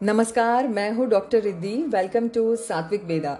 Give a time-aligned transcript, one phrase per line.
[0.00, 3.30] नमस्कार, मैं हूँ डॉक्टर रिद्धि। वेलकम टू सात्विक वेदा।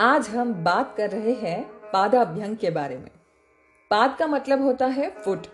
[0.00, 3.08] आज हम बात कर रहे हैं पादाभ्यंग के बारे में।
[3.90, 5.46] पाद का मतलब होता है फुट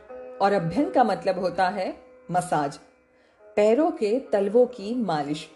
[0.42, 1.86] और अभ्यंग का मतलब होता है
[2.30, 2.76] मसाज।
[3.56, 5.46] पैरों के तलवों की मालिश।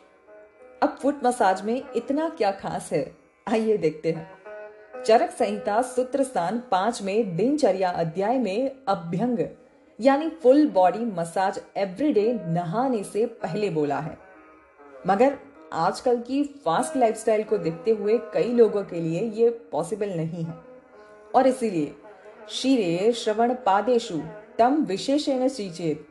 [0.83, 3.11] अब फुट मसाज में इतना क्या खास है?
[3.47, 9.45] आइए देखते हैं। चरक संहिता सूत्र स्थान पाँच में दिनचर्या अध्याय में अभ्यंग,
[9.99, 14.17] यानी फुल बॉडी मसाज एवरीडे नहाने से पहले बोला है।
[15.09, 15.37] मगर
[15.73, 20.55] आजकल की फास्ट लाइफस्टाइल को देखते हुए कई लोगों के लिए ये पॉसिबल नहीं है।
[21.35, 21.95] और इसीलिए
[22.51, 24.19] शीरे श्रवण पादेशु
[24.59, 26.07] तम विशेषण चीचेत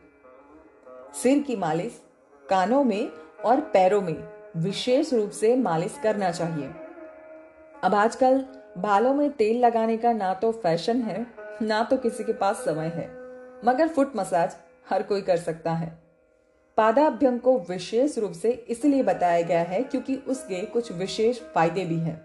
[1.16, 2.02] सिर की मालिश
[2.50, 3.10] कानों में
[3.46, 4.16] और पैरों में
[4.58, 6.70] विशेष रूप से मालिश करना चाहिए।
[7.84, 8.44] अब आजकल
[8.78, 11.26] बालों में तेल लगाने का ना तो फ़ैशन है,
[11.62, 13.08] ना तो किसी के पास समय है,
[13.66, 14.56] मगर फुट मसाज
[14.90, 15.92] हर कोई कर सकता है।
[16.78, 21.98] पादाभ्यंग को विशेष रूप से इसलिए बताया गया है क्योंकि उसके कुछ विशेष फ़ायदे भी
[21.98, 22.22] हैं।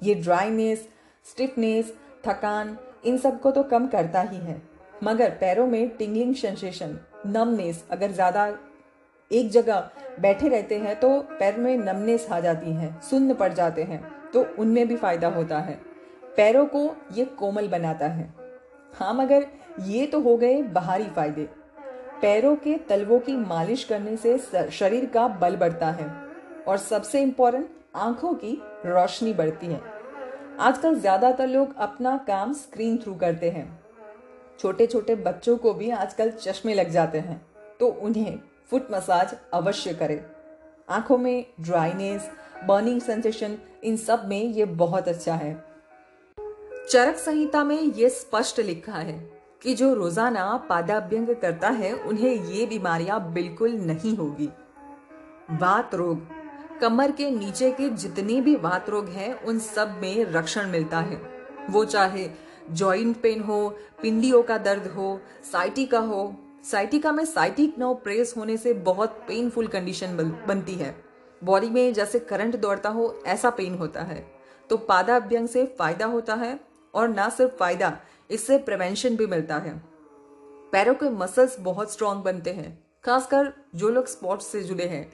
[0.00, 0.86] ये ड्राइनेस
[1.26, 1.92] स्टिफनेस
[2.26, 4.60] थकान, इन सबको तो कम करता ही है।
[5.04, 8.46] मगर पैरों में टिंगलिंग सेंसेशन नमनेस अगर ज़्यादा
[9.30, 9.90] एक जगह
[10.20, 14.46] बैठे रहते हैं तो पैर में नमनेस आ जाती है, सुन्न पड़ जाते हैं तो
[14.58, 15.78] उनमें भी फ़ायदा होता है।
[16.36, 18.32] पैरों को ये कोमल बनाता है।
[18.92, 19.46] हाँ मगर
[19.82, 21.48] ये तो हो गए बाहरी फ़ायदे।
[22.22, 24.38] पैरों के तलवों की मालिश करने से
[24.72, 26.06] शरीर का बल बढ़ता है
[26.68, 28.52] और सबसे इंपॉर्टेंट आँखों की
[28.86, 29.80] रोशनी बढ़ती है।
[30.60, 33.66] आजकल ज़्यादातर लोग अपना काम स्क्रीन थ्रू करते हैं।
[34.60, 37.40] छोटे छोटे बच्चों को भी आजकल चश्मे लग जाते हैं
[37.80, 38.38] तो उन्हें
[38.70, 40.20] फुट मसाज अवश्य करें।
[40.88, 42.30] आँखों में ड्राइनेस
[42.64, 45.54] बर्निंग सेंसेशन इन सब में ये बहुत अच्छा है।
[46.90, 49.18] चरक संहिता में ये स्पष्ट लिखा है।
[49.62, 54.48] कि जो रोज़ाना पादाभ्यंग करता है, उन्हें ये बीमारियाँ बिल्कुल नहीं होगी।
[55.52, 56.26] वात रोग।
[56.80, 61.20] कमर के नीचे के जितने भी वात रोग हैं, उन सब में रक्षण मिलता है।
[61.70, 62.28] वो चाहे
[62.70, 63.68] जॉइंट पेन हो,
[64.02, 65.20] पिंडियों का दर्द हो
[65.52, 66.34] साइटिका हो
[66.64, 70.16] साइटिका में साइटिक नर्व प्रेस होने से बहुत पेनफुल कंडीशन
[70.48, 70.94] बनती है।
[71.42, 74.26] बॉडी में जैसे करंट दौड़ता हो, ऐसा पेन होता है।
[74.70, 76.58] तो पादाभ्यंग से फ़ायदा होता है,
[76.94, 77.96] और ना सिर्फ़ फ़ायदा
[78.30, 79.82] इससे प्रिवेंशन भी मिलता है।
[80.72, 85.12] पैरों के मसल्स बहुत स्ट्रांग बनते हैं। खासकर जो लोग स्पोर्ट्स से जुड़े हैं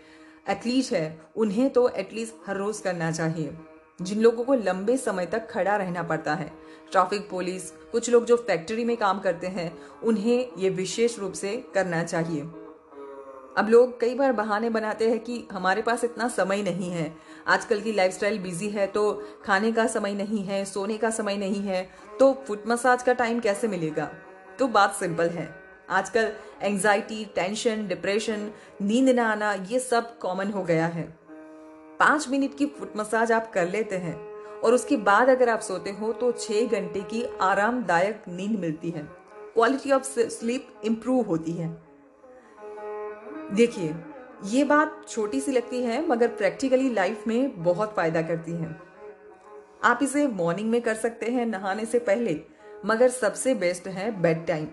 [0.49, 3.57] एथलीट है, उन्हें तो एटलीस्ट हर रोज करना चाहिए।
[4.03, 6.53] जिन लोगों को लंबे समय तक खड़ा रहना पड़ता है
[6.93, 11.57] ट्रैफ़िक पुलिस कुछ लोग जो फैक्ट्री में काम करते हैं, उन्हें ये विशेष रूप से
[11.75, 12.43] करना चाहिए।
[13.57, 17.13] अब लोग कई बार बहाने बनाते हैं कि हमारे पास इतना समय नहीं है।
[17.47, 19.13] आजकल की लाइफस्टाइल बिज़ी है तो
[19.45, 21.89] खाने का समय नहीं है, सोने का समय नहीं है
[22.21, 24.11] तो फुट मसाज का टाइम कैसे मिलेगा?
[24.59, 25.49] तो बात सिंपल है।
[25.91, 26.33] आजकल
[26.63, 28.51] एंजाइटी टेंशन डिप्रेशन
[28.83, 31.05] नींद ना आना, ये सब कॉमन हो गया है।
[32.01, 34.17] पाँच मिनट की फुट मसाज आप कर लेते हैं
[34.61, 39.09] और उसके बाद अगर आप सोते हो तो छह घंटे की आरामदायक नींद मिलती है।
[39.55, 41.92] क्वालिटी ऑफ़ स्लीप इम्प्रूव होती है।
[43.53, 43.95] देखिए,
[44.45, 48.77] ये बात छोटी सी लगती है, मगर प्रैक्टिकली लाइफ में बहुत फ़ायदा करती है।
[49.85, 52.41] आप इसे मॉर्निंग में कर सकते हैं, नहाने से पहले,
[52.87, 54.69] मगर सबसे बेस्ट है बेड टाइम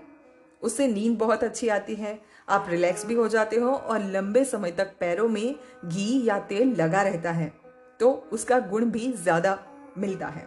[0.61, 2.19] उससे नींद बहुत अच्छी आती है,
[2.49, 6.75] आप रिलैक्स भी हो जाते हो और लंबे समय तक पैरों में घी या तेल
[6.75, 7.51] लगा रहता है
[7.99, 9.57] तो उसका गुण भी ज़्यादा
[9.97, 10.45] मिलता है।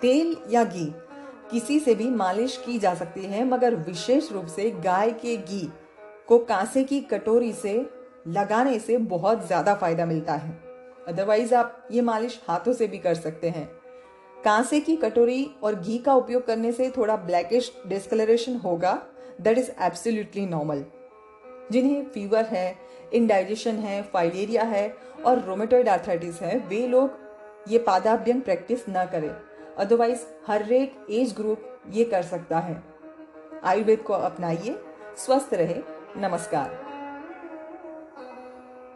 [0.00, 0.92] तेल या घी,
[1.50, 5.68] किसी से भी मालिश की जा सकती है, मगर विशेष रूप से गाय के घी
[6.28, 7.74] को कांसे की कटोरी से
[8.28, 10.50] लगाने से बहुत ज़्यादा फ़ायदा मिलता है।
[11.08, 13.68] अदरवाइज़ आप ये मालिश हाथों से भी कर सकते हैं।
[14.44, 18.92] कांसे की कटोरी और घी का उपयोग करने से थोड़ा ब्लैकिश डिस्कलरेशन होगा।
[19.40, 20.84] दैट इज़ एब्सोल्युटली नॉर्मल
[21.72, 22.76] जिन्हें फीवर है
[23.14, 24.88] इनडाइजेशन है फाइलेरिया है
[25.26, 27.18] और रोमेटोइड आर्थराइटिस है, वे लोग
[27.68, 29.30] ये पादाभ्यंग प्रैक्टिस ना करें।
[29.76, 32.82] अदरवाइज़ हर एक एज ग्रुप ये कर सकता है।
[33.64, 34.78] आयुर्वेद को अपनाइए,
[35.16, 35.80] स्वस्थ रहे।
[36.16, 36.70] नमस्कार